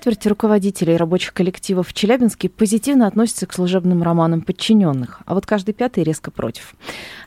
Четверть 0.00 0.26
руководителей 0.28 0.96
рабочих 0.96 1.34
коллективов 1.34 1.88
в 1.88 1.92
Челябинске 1.92 2.48
позитивно 2.48 3.06
относятся 3.06 3.46
к 3.46 3.52
служебным 3.52 4.02
романам 4.02 4.40
подчиненных, 4.40 5.20
а 5.26 5.34
вот 5.34 5.44
каждый 5.44 5.74
пятый 5.74 6.04
резко 6.04 6.30
против. 6.30 6.74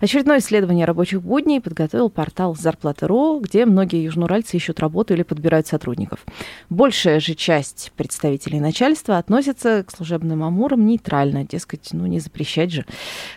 Очередное 0.02 0.39
исследование 0.39 0.88
рабочих 0.88 1.21
будней 1.21 1.62
подготовил 1.62 2.10
портал 2.10 2.56
«Зарплата.ру», 2.56 3.42
где 3.42 3.68
многие 3.68 4.04
южноуральцы 4.04 4.57
ищут 4.57 4.80
работу 4.80 5.14
или 5.14 5.21
подбирают 5.21 5.68
сотрудников. 5.68 6.25
Большая 6.71 7.20
же 7.20 7.36
часть 7.36 7.92
представителей 7.96 8.60
начальства 8.60 9.19
относится 9.19 9.83
к 9.83 9.92
служебным 9.92 10.42
амурам 10.42 10.88
нейтрально, 10.88 11.46
дескать, 11.46 11.89
ну 11.92 12.08
не 12.08 12.19
запрещать 12.19 12.71
же. 12.71 12.86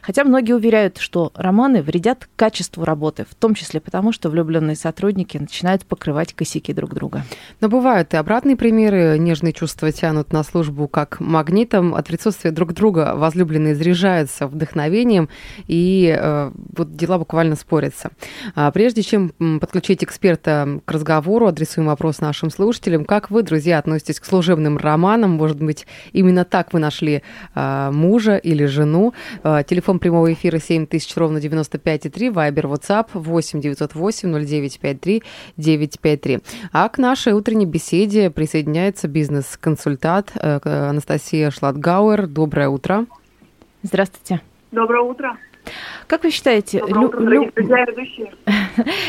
Хотя 0.00 0.24
многие 0.24 0.54
уверяют, 0.54 0.96
что 0.96 1.30
романы 1.34 1.82
вредят 1.82 2.26
качеству 2.36 2.86
работы, 2.86 3.26
в 3.28 3.34
том 3.34 3.52
числе 3.52 3.80
потому, 3.80 4.12
что 4.12 4.30
влюбленные 4.30 4.76
сотрудники 4.76 5.36
начинают 5.36 5.84
покрывать 5.84 6.32
косяки 6.32 6.72
друг 6.72 6.94
друга. 6.94 7.22
Но 7.60 7.68
бывают 7.68 8.14
и 8.14 8.16
обратные 8.16 8.56
примеры. 8.56 9.18
Нежные 9.26 9.52
чувства 9.52 9.90
тянут 9.90 10.32
на 10.32 10.44
службу 10.44 10.86
как 10.86 11.18
магнитом. 11.18 11.96
От 11.96 12.06
присутствия 12.06 12.52
друг 12.52 12.72
друга 12.74 13.14
возлюбленные 13.16 13.74
заряжаются 13.74 14.46
вдохновением, 14.46 15.28
и 15.66 16.16
э, 16.16 16.52
вот 16.76 16.94
дела 16.94 17.18
буквально 17.18 17.56
спорятся. 17.56 18.12
А 18.54 18.70
прежде 18.70 19.02
чем 19.02 19.30
подключить 19.60 20.04
эксперта 20.04 20.78
к 20.84 20.92
разговору, 20.92 21.48
адресуем 21.48 21.88
вопрос 21.88 22.20
нашим 22.20 22.50
слушателям. 22.50 23.04
Как 23.04 23.28
вы, 23.32 23.42
друзья, 23.42 23.80
относитесь 23.80 24.20
к 24.20 24.24
служебным 24.24 24.78
романам? 24.78 25.32
Может 25.32 25.60
быть, 25.60 25.88
именно 26.12 26.44
так 26.44 26.72
вы 26.72 26.78
нашли 26.78 27.24
а, 27.52 27.90
мужа 27.90 28.36
или 28.36 28.64
жену? 28.66 29.12
А, 29.42 29.64
телефон 29.64 29.98
прямого 29.98 30.32
эфира 30.32 30.60
7000, 30.60 31.16
ровно 31.16 31.38
95,3, 31.38 32.30
вайбер, 32.30 32.66
WhatsApp 32.66 33.08
8 33.14 33.60
908 33.60 34.46
0953 34.46 35.22
953. 35.56 36.38
А 36.70 36.88
к 36.88 36.98
нашей 36.98 37.32
утренней 37.32 37.66
беседе 37.66 38.30
присоединяется 38.30 39.08
бизнес-консультант 39.16 40.32
э, 40.34 40.58
Анастасия 40.62 41.50
Шладгауэр. 41.50 42.26
Доброе 42.26 42.68
утро. 42.68 43.06
Здравствуйте. 43.82 44.42
Доброе 44.72 45.00
утро. 45.00 45.38
Как 46.06 46.22
вы 46.22 46.30
считаете, 46.30 46.78
лю- 46.78 47.10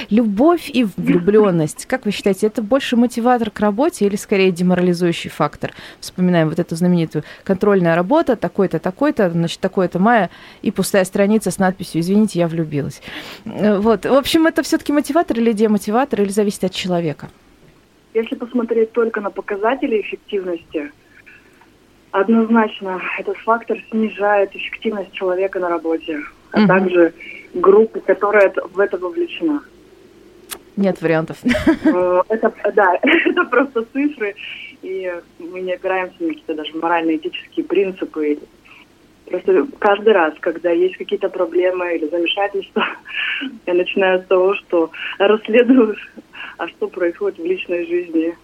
любовь 0.10 0.70
и 0.74 0.88
влюбленность, 0.96 1.86
как 1.86 2.06
вы 2.06 2.12
считаете, 2.12 2.48
это 2.48 2.62
больше 2.62 2.96
мотиватор 2.96 3.52
к 3.52 3.60
работе 3.60 4.06
или 4.06 4.16
скорее 4.16 4.52
деморализующий 4.52 5.30
фактор? 5.30 5.74
Вспоминаем 6.00 6.50
вот 6.50 6.60
эту 6.60 6.76
знаменитую 6.76 7.24
контрольная 7.44 7.96
работа, 7.96 8.38
такой-то, 8.38 8.80
такой-то, 8.80 9.30
значит, 9.30 9.60
такое-то 9.60 10.00
мая, 10.00 10.30
и 10.62 10.72
пустая 10.72 11.04
страница 11.04 11.52
с 11.52 11.60
надписью 11.60 12.02
«Извините, 12.02 12.40
я 12.40 12.48
влюбилась». 12.48 13.02
Э, 13.46 13.78
Вот, 13.78 14.06
в 14.06 14.14
общем, 14.14 14.48
это 14.48 14.64
все-таки 14.64 14.94
мотиватор 14.94 15.38
или 15.38 15.52
демотиватор, 15.52 16.22
или 16.22 16.30
зависит 16.30 16.64
от 16.64 16.72
человека? 16.72 17.28
Если 18.14 18.36
посмотреть 18.36 18.92
только 18.94 19.22
на 19.22 19.30
показатели 19.30 20.02
эффективности, 20.02 20.92
однозначно 22.12 23.02
этот 23.20 23.38
фактор 23.38 23.78
снижает 23.90 24.56
эффективность 24.56 25.12
человека 25.12 25.60
на 25.60 25.70
работе, 25.70 26.20
а 26.52 26.60
Мгм. 26.60 26.68
также 26.68 27.14
группы, 27.54 28.00
которая 28.00 28.54
в 28.74 28.80
это 28.80 28.98
вовлечена. 28.98 29.62
Нет 30.78 31.02
вариантов. 31.02 31.38
Э, 31.44 32.22
Это, 32.30 32.54
да, 32.76 33.00
это 33.02 33.44
просто 33.46 33.84
цифры, 33.94 34.36
и 34.84 35.12
мы 35.40 35.62
не 35.62 35.74
опираемся 35.74 36.16
на 36.20 36.30
какие-то 36.30 36.54
даже 36.54 36.76
морально-этические 36.78 37.66
принципы. 37.66 38.38
Просто 39.26 39.68
каждый 39.80 40.14
раз, 40.14 40.34
когда 40.40 40.70
есть 40.72 40.96
какие-то 40.98 41.30
проблемы 41.30 41.96
или 41.96 42.08
замешательства, 42.08 42.86
я 43.66 43.74
начинаю 43.74 44.22
с 44.22 44.26
того, 44.28 44.54
что 44.56 44.92
расследую, 45.18 45.96
а 46.58 46.68
что 46.68 46.88
происходит 46.88 47.40
в 47.40 47.46
личной 47.46 47.86
жизни. 47.86 48.36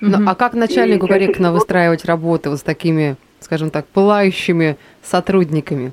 Ну, 0.00 0.28
а 0.28 0.34
как 0.34 0.54
начальнику 0.54 1.06
И 1.06 1.08
корректно 1.08 1.52
выстраивать 1.52 2.04
работы 2.04 2.50
вот 2.50 2.58
с 2.58 2.62
такими, 2.62 3.16
скажем 3.40 3.70
так, 3.70 3.86
пылающими 3.86 4.76
сотрудниками? 5.02 5.92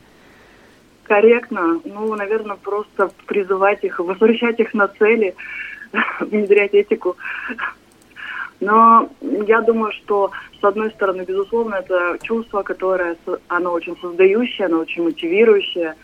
Корректно, 1.04 1.80
ну, 1.86 2.16
наверное, 2.16 2.58
просто 2.58 3.12
призывать 3.26 3.84
их, 3.84 4.00
возвращать 4.00 4.60
их 4.60 4.74
на 4.74 4.88
цели, 4.88 5.36
внедрять 6.20 6.74
этику. 6.74 7.16
Но 8.60 9.10
я 9.22 9.62
думаю, 9.62 9.92
что, 9.92 10.32
с 10.60 10.64
одной 10.64 10.92
стороны, 10.92 11.24
безусловно, 11.28 11.76
это 11.76 12.18
чувство, 12.22 12.64
которое, 12.64 13.18
оно 13.48 13.74
очень 13.74 13.98
создающее, 14.02 14.68
оно 14.68 14.80
очень 14.80 15.04
мотивирующее, 15.04 15.96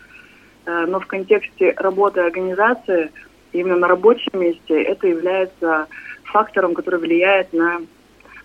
Э, 0.66 0.86
но 0.86 1.00
в 1.00 1.06
контексте 1.06 1.72
работы 1.76 2.20
организации, 2.20 3.10
именно 3.52 3.76
на 3.76 3.88
рабочем 3.88 4.30
месте, 4.34 4.82
это 4.82 5.06
является 5.06 5.86
фактором, 6.24 6.74
который 6.74 7.00
влияет 7.00 7.52
на 7.52 7.80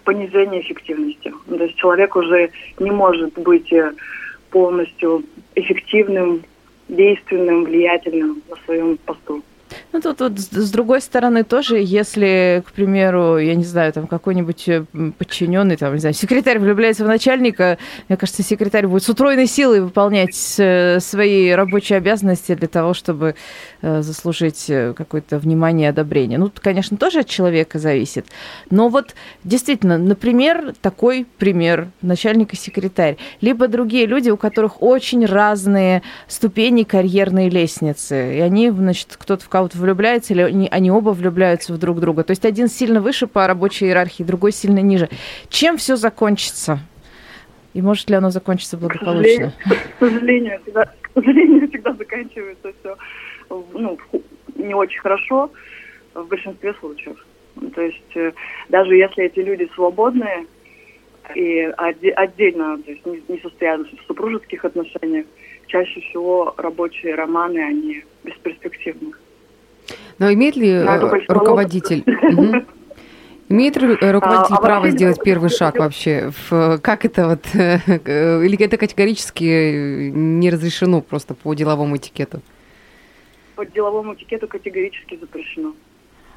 понижение 0.03 0.61
эффективности. 0.61 1.33
Ну, 1.47 1.57
То 1.57 1.63
есть 1.65 1.75
человек 1.75 2.15
уже 2.15 2.51
не 2.79 2.91
может 2.91 3.33
быть 3.33 3.71
э, 3.73 3.93
полностью 4.51 5.23
эффективным, 5.55 6.43
действенным, 6.87 7.65
влиятельным 7.65 8.41
на 8.49 8.55
своем 8.65 8.97
посту. 8.97 9.43
Ну, 9.95 10.01
тут 10.01 10.19
вот 10.19 10.37
с 10.37 10.71
другой 10.71 10.99
стороны 10.99 11.45
тоже, 11.45 11.77
если, 11.77 12.61
к 12.67 12.73
примеру, 12.73 13.37
я 13.37 13.55
не 13.55 13.63
знаю, 13.63 13.93
там 13.93 14.07
какой-нибудь 14.07 14.67
э, 14.67 14.83
подчиненный, 15.17 15.77
там, 15.77 15.93
не 15.93 16.01
знаю, 16.01 16.13
секретарь 16.13 16.59
влюбляется 16.59 17.05
в 17.05 17.07
начальника, 17.07 17.77
мне 18.09 18.17
кажется, 18.17 18.43
секретарь 18.43 18.87
будет 18.87 19.03
с 19.03 19.09
утроенной 19.09 19.47
силой 19.47 19.79
выполнять 19.79 20.35
э, 20.57 20.99
свои 20.99 21.49
рабочие 21.51 21.95
обязанности 21.95 22.55
для 22.55 22.67
того, 22.67 22.93
чтобы 22.93 23.35
э, 23.81 24.01
заслужить 24.01 24.65
какое-то 24.65 25.39
внимание 25.39 25.85
и 25.85 25.89
одобрение. 25.91 26.39
Ну, 26.39 26.51
конечно, 26.53 26.97
тоже 26.97 27.19
от 27.19 27.29
человека 27.29 27.79
зависит. 27.79 28.25
Но 28.69 28.89
вот 28.89 29.15
действительно, 29.45 29.97
например, 29.97 30.73
такой 30.81 31.25
пример 31.37 31.87
начальник 32.01 32.51
и 32.51 32.57
секретарь. 32.57 33.15
Либо 33.39 33.69
другие 33.69 34.07
люди, 34.07 34.29
у 34.29 34.35
которых 34.35 34.83
очень 34.83 35.25
разные 35.25 36.01
ступени 36.27 36.83
карьерной 36.83 37.47
лестницы. 37.47 38.35
И 38.35 38.41
они, 38.41 38.71
значит, 38.71 39.15
кто-то 39.17 39.41
в 39.41 39.47
кого-то 39.47 39.84
влюбляется, 39.85 40.33
или 40.33 40.41
они, 40.41 40.67
они 40.69 40.91
оба 40.91 41.11
влюбляются 41.11 41.73
в 41.73 41.77
друг 41.77 41.99
друга. 41.99 42.23
То 42.23 42.31
есть 42.31 42.45
один 42.45 42.67
сильно 42.67 43.01
выше 43.01 43.27
по 43.27 43.47
рабочей 43.47 43.85
иерархии, 43.85 44.23
другой 44.23 44.51
сильно 44.51 44.79
ниже. 44.79 45.09
Чем 45.49 45.77
все 45.77 45.95
закончится? 45.95 46.79
И 47.73 47.81
может 47.81 48.09
ли 48.09 48.15
оно 48.15 48.29
закончиться 48.29 48.77
К 48.77 48.81
благополучно? 48.81 49.53
сожалению, 49.63 49.79
к 49.97 49.99
сожалению, 49.99 50.59
всегда, 50.63 50.85
к 50.85 51.09
сожалению, 51.13 51.69
всегда 51.69 51.93
заканчивается 51.93 52.73
все 52.79 52.95
ну, 53.49 53.97
не 54.55 54.73
очень 54.73 54.99
хорошо 54.99 55.51
в 56.13 56.27
большинстве 56.27 56.73
случаев. 56.79 57.17
То 57.73 57.81
есть 57.81 58.15
э, 58.15 58.33
даже 58.69 58.95
если 58.95 59.25
эти 59.25 59.39
люди 59.39 59.69
свободные 59.75 60.45
и 61.33 61.61
отдельно 62.15 62.77
то 62.77 62.91
есть 62.91 63.05
не, 63.05 63.23
не 63.27 63.39
состоят 63.39 63.81
в 63.81 64.07
супружеских 64.07 64.63
отношениях, 64.65 65.25
чаще 65.67 66.01
всего 66.01 66.53
рабочие 66.57 67.15
романы, 67.15 67.59
они 67.59 68.03
бесперспективны. 68.23 69.13
Но 70.19 70.31
имеет 70.31 70.55
ли 70.55 70.69
э, 70.69 71.23
руководитель... 71.27 72.03
Мгм. 72.05 72.65
Имеет 73.47 73.77
ли 73.77 73.95
э, 74.01 74.11
руководитель 74.11 74.55
А, 74.55 74.57
а 74.57 74.61
право 74.61 74.89
сделать 74.89 75.21
первый 75.23 75.49
шаг 75.49 75.77
вообще? 75.77 76.31
В, 76.49 76.79
как 76.79 77.05
это 77.05 77.27
вот... 77.27 77.45
э, 77.53 78.43
Или 78.43 78.57
это 78.65 78.77
категорически 78.77 80.09
не 80.09 80.49
разрешено 80.49 81.01
просто 81.01 81.35
по 81.35 81.53
деловому 81.53 81.97
этикету? 81.97 82.41
По 83.55 83.65
деловому 83.65 84.15
этикету 84.15 84.47
категорически 84.47 85.17
запрещено. 85.17 85.73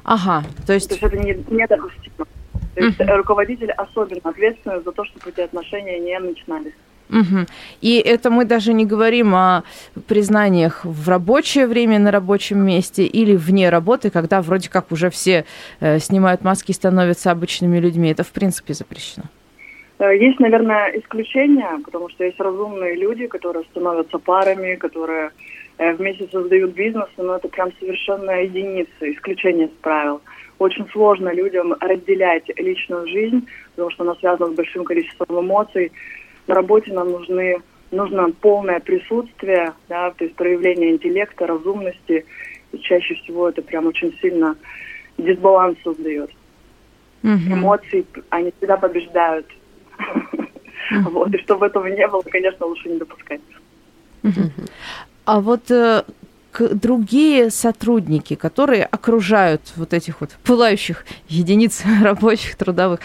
Ага, 0.03 0.43
то 0.57 0.67
То 0.67 0.73
есть... 0.73 0.91
есть 0.91 1.03
это 1.03 1.17
не, 1.17 1.33
недопустимо. 1.49 2.27
То 2.75 2.83
есть 2.83 2.99
руководитель 2.99 3.71
особенно 3.71 4.21
ответственен 4.23 4.83
за 4.83 4.91
то, 4.91 5.03
чтобы 5.05 5.29
эти 5.29 5.41
отношения 5.41 5.99
не 5.99 6.17
начинались. 6.19 6.73
Мгм. 7.09 7.47
И 7.81 7.99
это 7.99 8.29
мы 8.29 8.45
даже 8.45 8.73
не 8.73 8.85
говорим 8.85 9.33
о 9.33 9.63
признаниях 10.07 10.85
в 10.85 11.09
рабочее 11.09 11.65
время 11.67 11.99
на 11.99 12.11
рабочем 12.11 12.59
месте 12.59 13.03
или 13.03 13.35
вне 13.35 13.69
работы, 13.69 14.11
когда 14.11 14.41
вроде 14.41 14.69
как 14.69 14.91
уже 14.91 15.09
все 15.09 15.45
э, 15.79 15.99
снимают 15.99 16.43
маски 16.43 16.71
и 16.71 16.73
становятся 16.73 17.31
обычными 17.31 17.79
людьми. 17.79 18.11
Это 18.11 18.23
в 18.23 18.31
принципе 18.31 18.73
запрещено. 18.73 19.25
Э, 19.97 20.15
Есть, 20.15 20.39
наверное, 20.39 20.91
исключения, 20.99 21.79
потому 21.83 22.09
что 22.09 22.23
есть 22.23 22.39
разумные 22.39 22.95
люди, 22.95 23.27
которые 23.27 23.65
становятся 23.71 24.19
парами, 24.19 24.75
которые 24.75 25.31
э, 25.79 25.93
вместе 25.93 26.27
создают 26.31 26.73
бизнес, 26.73 27.09
но 27.17 27.35
это 27.35 27.47
прям 27.47 27.71
совершенно 27.79 28.43
единицы, 28.43 29.13
исключение 29.13 29.65
из 29.65 29.73
правил. 29.81 30.21
Очень 30.59 30.87
сложно 30.89 31.33
людям 31.33 31.73
разделять 31.79 32.43
личную 32.57 33.07
жизнь, 33.07 33.47
потому 33.71 33.89
что 33.91 34.03
она 34.03 34.15
связана 34.15 34.53
с 34.53 34.55
большим 34.55 34.83
количеством 34.83 35.39
эмоций. 35.39 35.91
На 36.49 36.55
работе 36.55 36.91
нам 36.91 37.11
нужны, 37.11 37.61
нужно 37.91 38.31
полное 38.41 38.79
присутствие, 38.79 39.73
да, 39.87 40.09
то 40.09 40.23
есть 40.23 40.35
проявление 40.35 40.89
интеллекта, 40.89 41.45
разумности. 41.45 42.25
И 42.71 42.79
чаще 42.79 43.13
всего 43.13 43.49
это 43.49 43.61
прям 43.61 43.85
очень 43.85 44.17
сильно 44.19 44.55
дисбаланс 45.19 45.77
создает. 45.83 46.31
Мгм. 47.21 47.53
эмоций, 47.53 48.03
они 48.29 48.51
всегда 48.57 48.77
побеждают. 48.77 49.45
Вот, 51.11 51.31
и 51.35 51.37
чтобы 51.37 51.67
этого 51.67 51.85
не 51.85 52.07
было, 52.07 52.23
конечно, 52.23 52.65
лучше 52.65 52.89
не 52.89 52.97
допускать. 52.97 53.41
А 55.25 55.39
вот 55.39 55.69
э, 55.69 56.03
другие 56.57 57.49
сотрудники, 57.49 58.35
которые 58.35 58.85
окружают 58.85 59.61
вот 59.75 59.93
этих 59.93 60.21
вот 60.21 60.31
пылающих 60.43 61.05
единиц 61.27 61.83
рабочих, 62.03 62.55
трудовых, 62.55 62.99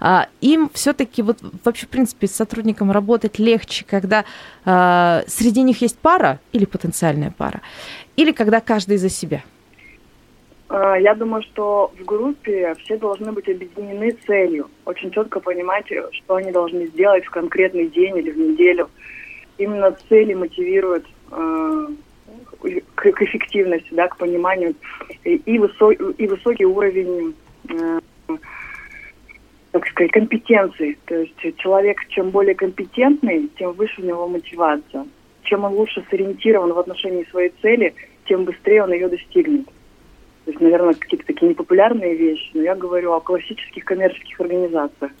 а, 0.00 0.28
им 0.40 0.70
все-таки 0.72 1.22
вот 1.22 1.38
вообще, 1.64 1.86
в 1.86 1.88
принципе, 1.88 2.26
с 2.26 2.32
сотрудником 2.32 2.90
работать 2.90 3.38
легче, 3.38 3.84
когда 3.88 4.24
а, 4.64 5.22
среди 5.26 5.62
них 5.62 5.80
есть 5.82 5.98
пара 5.98 6.40
или 6.52 6.64
потенциальная 6.64 7.32
пара, 7.36 7.60
или 8.16 8.32
когда 8.32 8.60
каждый 8.60 8.96
за 8.96 9.08
себя. 9.08 9.42
А, 10.68 10.96
Я 10.96 11.14
думаю, 11.14 11.42
что 11.42 11.92
в 11.98 12.04
группе 12.04 12.74
все 12.80 12.98
должны 12.98 13.32
быть 13.32 13.48
объединены 13.48 14.16
целью, 14.26 14.70
очень 14.84 15.10
четко 15.10 15.40
понимать, 15.40 15.86
что 16.12 16.36
они 16.36 16.52
должны 16.52 16.86
сделать 16.88 17.24
в 17.24 17.30
конкретный 17.30 17.88
день 17.88 18.18
или 18.18 18.30
в 18.30 18.38
неделю. 18.38 18.90
Именно 19.56 19.96
цели 20.08 20.34
мотивируют 20.34 21.06
э, 21.32 21.67
к, 22.60 23.10
к 23.12 23.22
эффективности, 23.22 23.88
да, 23.92 24.08
к 24.08 24.16
пониманию 24.16 24.74
и, 25.24 25.58
высо- 25.58 26.14
и 26.16 26.26
высокий 26.26 26.64
уровень, 26.66 27.34
э, 27.68 28.00
так 29.72 29.86
сказать, 29.86 30.12
компетенции. 30.12 30.98
То 31.06 31.14
есть 31.16 31.56
человек, 31.58 32.06
чем 32.08 32.30
более 32.30 32.54
компетентный, 32.54 33.48
тем 33.58 33.72
выше 33.72 34.02
у 34.02 34.04
него 34.04 34.28
мотивация. 34.28 35.06
Чем 35.42 35.64
он 35.64 35.74
лучше 35.74 36.04
сориентирован 36.10 36.72
в 36.72 36.78
отношении 36.78 37.24
своей 37.30 37.52
цели, 37.62 37.94
тем 38.26 38.44
быстрее 38.44 38.84
он 38.84 38.92
ее 38.92 39.08
достигнет. 39.08 39.66
То 40.44 40.52
есть, 40.52 40.60
наверное, 40.60 40.94
какие-то 40.94 41.26
такие 41.26 41.50
непопулярные 41.50 42.16
вещи, 42.16 42.50
но 42.54 42.62
я 42.62 42.74
говорю 42.74 43.12
о 43.12 43.20
классических 43.20 43.84
коммерческих 43.84 44.40
организациях. 44.40 45.12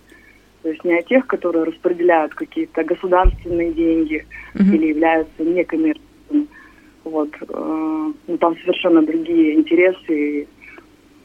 То 0.62 0.70
есть 0.70 0.84
не 0.84 0.98
о 0.98 1.02
тех, 1.02 1.26
которые 1.26 1.64
распределяют 1.64 2.34
какие-то 2.34 2.82
государственные 2.82 3.72
деньги 3.72 4.26
Мгм. 4.54 4.74
или 4.74 4.86
являются 4.88 5.44
некоммерческими. 5.44 6.07
Вот. 7.08 7.30
э, 7.40 8.12
Ну, 8.26 8.38
там 8.38 8.56
совершенно 8.58 9.02
другие 9.02 9.54
интересы. 9.54 10.40
И 10.40 10.48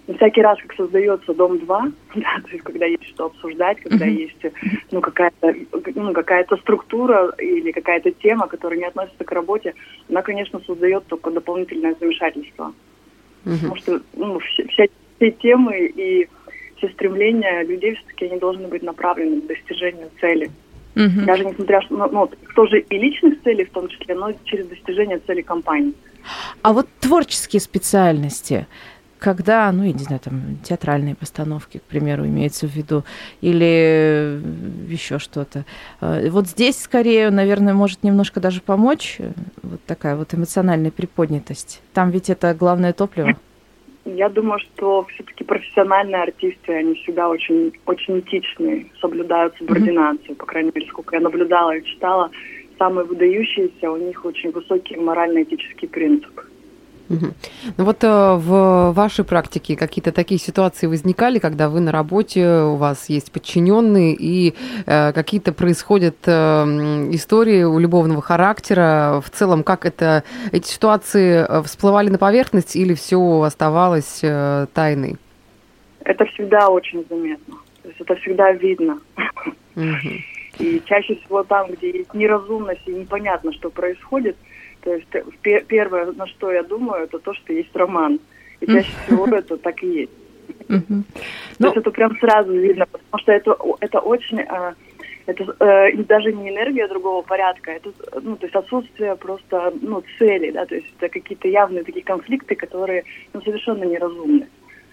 ну, 0.08 0.16
всякий 0.16 0.42
раз, 0.42 0.58
как 0.62 0.74
создается 0.76 1.34
Дом-2, 1.34 1.68
да, 2.16 2.42
то 2.44 2.50
есть 2.52 2.64
когда 2.64 2.86
есть 2.86 3.08
что 3.10 3.26
обсуждать, 3.26 3.80
когда 3.82 4.06
Мгм. 4.06 4.16
есть 4.16 4.46
ну, 4.92 5.02
какая-то, 5.02 5.54
ну, 5.96 6.14
какая-то 6.14 6.58
структура 6.58 7.34
или 7.38 7.72
какая-то 7.72 8.12
тема, 8.12 8.48
которая 8.48 8.80
не 8.80 8.86
относится 8.86 9.24
к 9.24 9.32
работе, 9.32 9.74
она, 10.10 10.22
конечно, 10.22 10.60
создает 10.66 11.06
только 11.08 11.32
дополнительное 11.32 11.96
замешательство. 12.00 12.74
Потому 13.44 13.76
что 13.76 14.02
ну, 14.14 14.40
все, 14.40 14.64
вся- 14.68 14.88
все 15.18 15.32
темы 15.32 15.86
и 15.96 16.28
все 16.78 16.90
стремления 16.90 17.64
людей 17.64 17.96
все-таки 17.96 18.26
они 18.26 18.40
должны 18.40 18.68
быть 18.68 18.84
направлены 18.84 19.42
к 19.42 19.48
достижению 19.48 20.10
цели. 20.20 20.50
Мгм. 20.96 21.26
Даже 21.26 21.46
несмотря 21.46 21.82
что, 21.82 21.96
ну, 21.96 22.08
ну, 22.12 22.30
тоже 22.56 22.80
и 22.82 22.98
личных 22.98 23.42
целей 23.44 23.66
в 23.66 23.72
том 23.72 23.88
числе, 23.88 24.16
но 24.16 24.32
через 24.46 24.68
достижение 24.68 25.20
цели 25.26 25.42
компании. 25.42 25.94
А 26.62 26.72
вот 26.74 26.88
творческие 27.00 27.60
специальности, 27.60 28.68
когда, 29.20 29.72
ну, 29.72 29.84
я 29.84 29.94
не 29.94 30.00
знаю, 30.00 30.20
там, 30.20 30.58
театральные 30.64 31.16
постановки, 31.16 31.78
к 31.78 31.84
примеру, 31.84 32.26
имеется 32.26 32.68
в 32.68 32.76
виду, 32.76 33.06
или 33.42 34.42
еще 34.90 35.18
что-то. 35.18 35.66
Э, 36.02 36.30
Вот 36.30 36.48
здесь, 36.48 36.82
скорее, 36.82 37.30
наверное, 37.30 37.74
может 37.74 38.04
немножко 38.04 38.40
даже 38.40 38.62
помочь 38.62 39.16
э, 39.20 39.32
вот 39.62 39.84
такая 39.86 40.16
вот 40.16 40.34
эмоциональная 40.34 40.92
приподнятость. 40.92 41.82
Там 41.94 42.12
ведь 42.12 42.30
это 42.30 42.54
главное 42.54 42.94
топливо. 42.94 43.38
Я 44.16 44.30
думаю, 44.30 44.60
что 44.60 45.06
все-таки 45.14 45.44
профессиональные 45.44 46.22
артисты, 46.22 46.72
они 46.74 46.94
всегда 46.96 47.30
очень, 47.30 47.74
очень 47.88 48.20
этичные, 48.20 48.86
соблюдают 49.02 49.56
субординацию. 49.58 50.36
По 50.36 50.46
крайней 50.46 50.72
мере, 50.74 50.88
сколько 50.88 51.16
я 51.16 51.22
наблюдала 51.22 51.76
и 51.76 51.84
читала, 51.84 52.30
самые 52.78 53.06
выдающиеся, 53.06 53.92
у 53.92 53.98
них 53.98 54.24
очень 54.24 54.52
высокий 54.52 54.98
морально-этический 54.98 55.88
принцип. 55.88 56.42
Ну 57.10 57.34
вот 57.78 58.04
э, 58.04 58.08
в 58.08 58.92
вашей 58.94 59.26
практике 59.26 59.76
какие-то 59.76 60.12
такие 60.12 60.40
ситуации 60.40 60.88
возникали, 60.88 61.40
когда 61.40 61.70
вы 61.70 61.80
на 61.80 61.92
работе, 61.92 62.48
у 62.48 62.76
вас 62.76 63.10
есть 63.10 63.32
подчиненные, 63.32 64.16
и 64.18 64.56
э, 64.86 65.12
какие-то 65.14 65.54
происходят 65.54 66.16
э, 66.26 66.32
истории 67.12 67.64
у 67.64 67.78
любовного 67.80 68.22
характера. 68.22 69.22
В 69.24 69.30
целом, 69.30 69.64
как 69.64 69.86
это 69.86 70.24
эти 70.52 70.68
ситуации 70.68 71.46
всплывали 71.64 72.10
на 72.10 72.18
поверхность 72.18 72.76
или 72.76 72.94
все 72.94 73.42
оставалось 73.42 74.20
э, 74.24 74.68
тайной? 74.74 75.18
Это 76.06 76.26
всегда 76.26 76.70
очень 76.70 77.06
заметно. 77.10 77.56
То 77.82 77.90
есть 77.90 78.02
это 78.02 78.16
всегда 78.16 78.52
видно. 78.52 79.00
Мгм. 79.76 80.24
И 80.60 80.82
чаще 80.86 81.16
всего 81.16 81.44
там, 81.44 81.72
где 81.72 81.90
есть 81.92 82.14
неразумность 82.14 82.84
и 82.86 82.92
непонятно, 82.92 83.52
что 83.54 83.70
происходит, 83.70 84.36
то 84.84 84.94
есть 84.94 85.08
пе- 85.42 85.64
первое, 85.68 86.12
на 86.12 86.28
что 86.28 86.52
я 86.52 86.64
думаю, 86.64 87.04
это 87.06 87.20
то, 87.20 87.34
что 87.34 87.54
есть 87.54 87.76
роман. 87.76 88.20
И 88.60 88.66
чаще 88.68 88.92
всего 89.06 89.26
это 89.28 89.58
так 89.58 89.82
и 89.84 89.88
есть. 89.88 90.12
То 90.68 90.82
Ну- 91.60 91.68
есть 91.68 91.78
это 91.78 91.92
прям 91.92 92.18
сразу 92.20 92.52
видно, 92.52 92.86
потому 92.86 93.22
что 93.22 93.32
это, 93.32 93.58
это 93.80 94.00
очень, 94.00 94.40
э, 94.40 94.74
это 95.26 95.56
э, 95.60 95.94
даже 96.04 96.34
не 96.34 96.50
энергия 96.50 96.88
другого 96.88 97.22
порядка, 97.22 97.72
это, 97.72 97.92
ну, 98.22 98.36
то 98.36 98.46
есть 98.46 98.56
отсутствие 98.56 99.16
просто, 99.16 99.74
ну, 99.82 100.04
цели, 100.20 100.52
да, 100.52 100.66
то 100.66 100.76
есть 100.76 100.88
это 101.00 101.10
какие-то 101.10 101.48
явные 101.48 101.84
такие 101.84 102.04
конфликты, 102.04 102.56
которые, 102.56 103.04
ну, 103.34 103.42
совершенно 103.42 103.84
неразумны. 103.84 104.48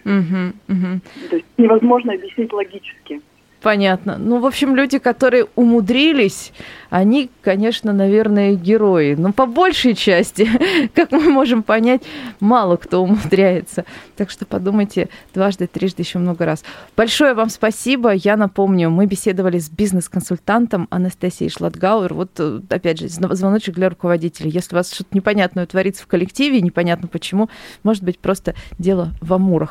Мгм, 0.04 0.54
мгм. 0.68 1.00
То 1.28 1.36
есть 1.36 1.46
невозможно 1.58 2.12
объяснить 2.12 2.52
логически. 2.52 3.20
Понятно. 3.62 4.16
Ну, 4.18 4.40
в 4.40 4.46
общем, 4.46 4.74
люди, 4.74 4.98
которые 4.98 5.46
умудрились, 5.54 6.52
они, 6.88 7.30
конечно, 7.42 7.92
наверное, 7.92 8.54
герои. 8.54 9.14
Но 9.14 9.32
по 9.32 9.44
большей 9.44 9.94
части, 9.94 10.48
как 10.94 11.12
мы 11.12 11.30
можем 11.30 11.62
понять, 11.62 12.02
мало 12.40 12.76
кто 12.76 13.02
умудряется. 13.02 13.84
Так 14.16 14.30
что 14.30 14.46
подумайте 14.46 15.10
дважды, 15.34 15.66
трижды, 15.66 16.02
еще 16.02 16.18
много 16.18 16.46
раз. 16.46 16.64
Большое 16.96 17.34
вам 17.34 17.50
спасибо. 17.50 18.12
Я 18.12 18.36
напомню, 18.36 18.88
мы 18.88 19.04
беседовали 19.04 19.58
с 19.58 19.68
бизнес-консультантом 19.68 20.88
Анастасией 20.90 21.50
Шладгауэр. 21.50 22.14
Вот, 22.14 22.30
э, 22.38 22.60
опять 22.70 22.98
же, 22.98 23.08
звоночек 23.08 23.74
для 23.74 23.90
руководителей. 23.90 24.50
Если 24.50 24.74
у 24.74 24.78
вас 24.78 24.92
что-то 24.92 25.10
непонятное 25.14 25.66
творится 25.66 26.02
в 26.04 26.06
коллективе, 26.06 26.62
непонятно 26.62 27.08
почему, 27.08 27.50
может 27.82 28.02
быть, 28.04 28.18
просто 28.18 28.54
дело 28.78 29.10
в 29.20 29.34
амурах. 29.34 29.70